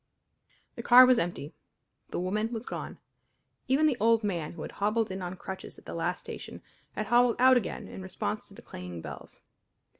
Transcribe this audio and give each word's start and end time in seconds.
The 0.77 0.81
car 0.81 1.05
was 1.05 1.19
empty. 1.19 1.53
The 2.09 2.19
woman 2.19 2.51
was 2.51 2.65
gone. 2.65 2.97
Even 3.67 3.85
the 3.85 3.97
old 3.99 4.23
man 4.23 4.53
who 4.53 4.63
had 4.63 4.71
hobbled 4.71 5.11
in 5.11 5.21
on 5.21 5.35
crutches 5.35 5.77
at 5.77 5.85
the 5.85 5.93
last 5.93 6.21
station 6.21 6.63
had 6.93 7.05
hobbled 7.05 7.35
out 7.39 7.55
again 7.55 7.87
in 7.87 8.01
response 8.01 8.47
to 8.47 8.55
the 8.55 8.63
clanging 8.63 9.01
bells. 9.01 9.41